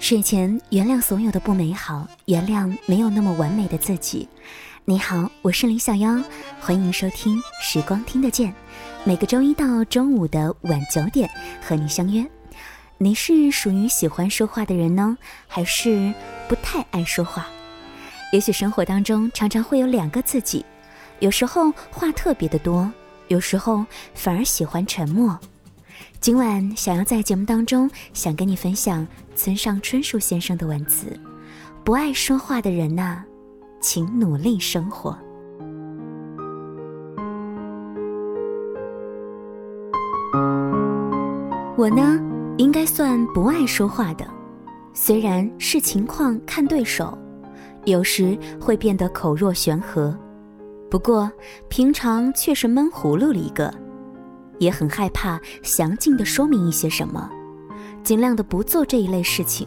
[0.00, 4.28] 睡前原谅所有的不美好，原谅没有那么完美的自己。
[4.84, 6.20] 你好，我是林小妖，
[6.60, 8.50] 欢迎收听《时光听得见》，
[9.04, 11.30] 每个周一到周五的晚九点
[11.62, 12.28] 和你相约。
[12.98, 15.16] 你是属于喜欢说话的人呢，
[15.46, 16.12] 还是
[16.48, 17.46] 不太爱说话？
[18.32, 20.64] 也许生活当中常常会有两个自己，
[21.18, 22.88] 有时候话特别的多，
[23.26, 23.84] 有时候
[24.14, 25.36] 反而喜欢沉默。
[26.20, 31.18] 今晚想要在节目当中想跟你分享村上春树先生的文字：
[31.82, 33.24] 不爱说话的人呐，
[33.80, 35.18] 请努力生活。
[41.76, 42.20] 我呢，
[42.58, 44.24] 应该算不爱说话的，
[44.94, 47.18] 虽然视情况看对手，
[47.84, 50.16] 有时会变得口若悬河，
[50.90, 51.30] 不过
[51.68, 53.72] 平常却是闷葫芦了一个。
[54.58, 57.30] 也很害怕详尽的说明一些什么，
[58.02, 59.66] 尽量的不做这一类事情，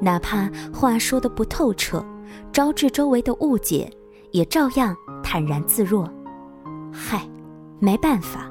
[0.00, 2.02] 哪怕话说的不透彻，
[2.50, 3.92] 招致周围的误解，
[4.30, 6.10] 也照样坦然自若。
[6.90, 7.28] 嗨，
[7.80, 8.50] 没办法，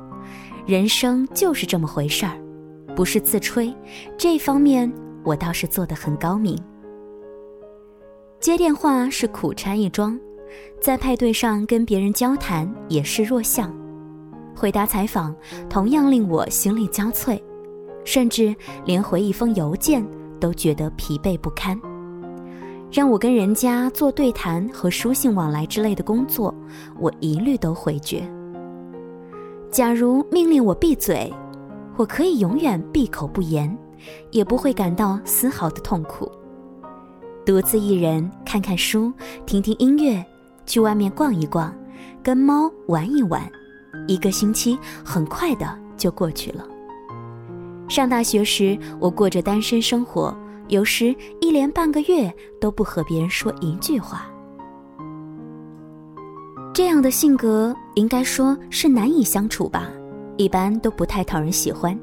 [0.68, 2.38] 人生就是这么回事儿，
[2.96, 3.74] 不是自吹，
[4.16, 4.92] 这方面
[5.24, 6.56] 我倒是做得很高明。
[8.40, 10.18] 接电话是苦差一桩，
[10.80, 13.74] 在派对上跟别人交谈也是弱项。
[14.56, 15.36] 回答采访
[15.68, 17.42] 同样令我心力交瘁，
[18.06, 20.06] 甚至连回一封邮件
[20.40, 21.80] 都觉得疲惫不堪。
[22.92, 26.54] 让我跟人家做对谈和书信往来之类的工作，
[27.00, 28.22] 我一律都回绝。
[29.72, 31.34] 假如命令我闭嘴，
[31.98, 33.76] 我可以永远闭口不言，
[34.30, 36.32] 也不会感到丝毫的痛苦。
[37.48, 39.10] 独自一人看看书，
[39.46, 40.22] 听听音乐，
[40.66, 41.74] 去外面逛一逛，
[42.22, 43.50] 跟猫玩一玩。
[44.06, 46.68] 一个星期很快的就过去了。
[47.88, 52.30] 上大学时，我过着单身生活，有时一连半个月
[52.60, 54.30] 都不和别人说一句话。
[56.74, 59.88] 这样的性格应该说是难以相处吧，
[60.36, 61.98] 一般都不太讨人喜欢。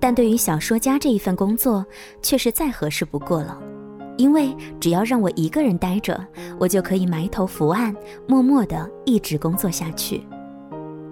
[0.00, 1.84] 但对于小说家这一份工作，
[2.22, 3.60] 却是再合适不过了，
[4.16, 6.24] 因为只要让我一个人待着，
[6.58, 7.94] 我就可以埋头伏案，
[8.26, 10.22] 默默的一直工作下去。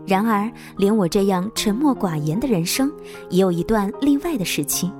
[0.06, 2.92] 然而，连我这样沉默寡言的人生，
[3.30, 4.90] 也有一段另外的时期。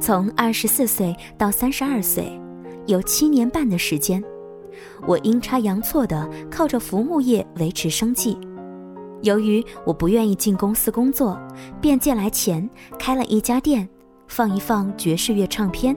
[0.00, 2.40] 从二十四岁到三十二岁，
[2.86, 4.22] 有七年半的时间，
[5.06, 8.38] 我阴差阳错的靠着服务业维持生计。
[9.22, 11.38] 由于我不愿意进公司工作，
[11.78, 12.66] 便借来钱
[12.98, 13.86] 开了一家店，
[14.30, 15.94] 放一放爵士乐唱片，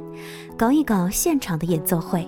[0.58, 2.28] 搞一搞现场的演奏会。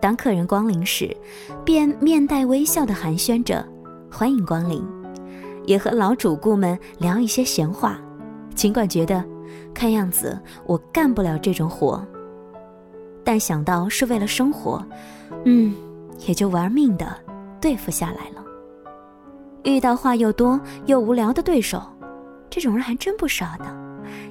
[0.00, 1.16] 当客人光临时，
[1.64, 3.64] 便面带微笑的寒暄着。
[4.10, 4.84] 欢迎光临，
[5.66, 7.96] 也和老主顾们聊一些闲话。
[8.56, 9.24] 尽管觉得，
[9.72, 10.36] 看样子
[10.66, 12.04] 我干不了这种活，
[13.22, 14.84] 但想到是为了生活，
[15.44, 15.76] 嗯，
[16.26, 17.16] 也就玩命的
[17.60, 18.44] 对付下来了。
[19.62, 21.80] 遇到话又多又无聊的对手，
[22.50, 23.76] 这种人还真不少呢，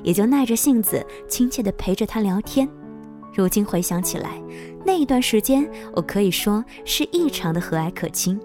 [0.04, 2.68] 也就耐着性子亲切的陪着他聊天。
[3.34, 4.42] 如今回想起来，
[4.86, 8.40] 那一段时间，我可以说是异常的和蔼可亲。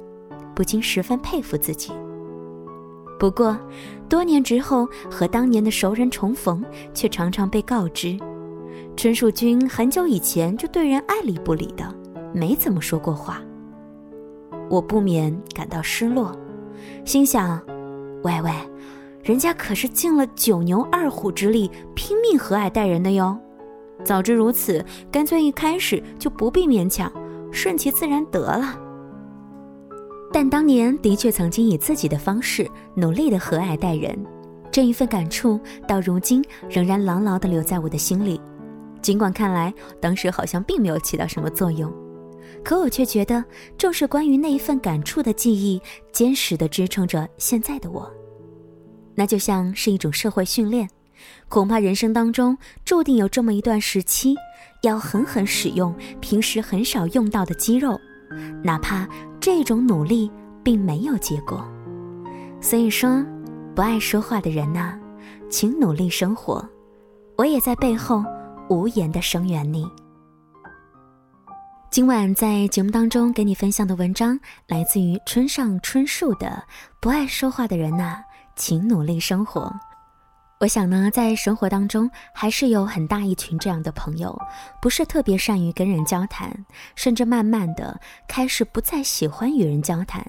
[0.54, 1.92] 不禁十分佩服自己。
[3.18, 3.58] 不过，
[4.06, 8.18] 多年之后和当年的熟人重逢，却常常被告知，
[8.94, 11.90] 春树君很久以前就对人爱理不理的，
[12.34, 13.40] 没怎么说过话。
[14.68, 16.38] 我不免感到失落，
[17.02, 17.58] 心想：
[18.22, 18.50] 喂喂，
[19.22, 23.38] 人家可是尽了九牛二虎之力，拼命和蔼待人的哟。
[24.04, 27.10] 早知如此，干脆一开始就不必勉强，
[27.52, 28.76] 顺其自然得了。
[30.32, 34.18] 但当年的确曾经以自己的方式努力的和蔼待人，
[34.72, 38.40] 这一份感触到如今仍然牢牢的留在我的心里。
[39.00, 41.92] 尽管看来当时好像并没有起到什么作用，
[42.64, 43.44] 可我却觉得
[43.78, 45.80] 正是关于那一份感触的记忆，
[46.10, 48.12] 坚实的支撑着现在的我。
[49.14, 50.88] 那就像是一种社会训练，
[51.48, 54.34] 恐怕人生当中注定有这么一段时期，
[54.82, 58.00] 要狠狠使用平时很少用到的肌肉，
[58.62, 59.08] 哪怕。
[59.44, 60.30] 这种努力
[60.62, 61.68] 并没有结果，
[62.60, 63.26] 所以说，
[63.74, 64.96] 不爱说话的人呐，
[65.50, 66.64] 请努力生活。
[67.36, 68.24] 我也在背后
[68.68, 69.84] 无言的声援你。
[71.90, 74.38] 今晚在节目当中给你分享的文章
[74.68, 76.46] 来自于村上春树的
[77.00, 78.22] 《不爱说话的人呐，
[78.64, 79.62] 请努力生活》。
[80.60, 84.40] 我想呢，在生活当中还是有很大一群这样的朋友，
[84.80, 86.64] 不是特别善于跟人交谈，
[86.94, 90.24] 甚至慢慢的开始不再喜欢与人交谈。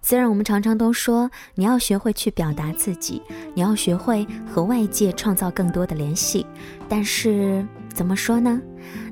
[0.00, 3.20] 虽然我们常常都说你要学会去表达自己，
[3.54, 6.46] 你要学会和外界创造更多的联系，
[6.88, 7.62] 但是
[7.92, 8.58] 怎么说呢？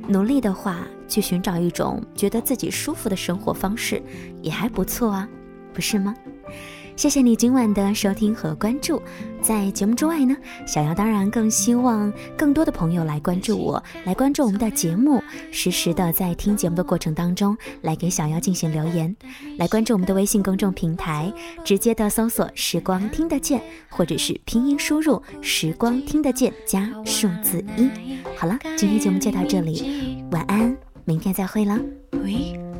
[0.08, 4.02] 努力的话，去寻找一种觉得自己舒服的生活方式，
[4.40, 5.28] 也还不错啊，
[5.74, 6.14] 不是吗？
[6.96, 9.02] 谢谢你今晚的收听和关注。
[9.42, 10.34] 在节目之外呢，
[10.66, 19.14] 小姚当然更希望更多的朋友来关注我，来关注我们的节目，实时的在听节目的过程当中来给小姚进行留言，
[19.58, 21.30] 来关注我们的微信公众平台，
[21.64, 27.90] 直接的搜索“时光听得见”或者是拼音输入“时光听得见”加数字一。
[28.36, 30.74] 好了，今天节目就到这里，晚安，
[31.04, 31.78] 明天再会了。
[32.12, 32.73] 誘